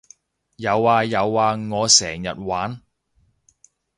[0.55, 2.81] 有呀有呀我成日玩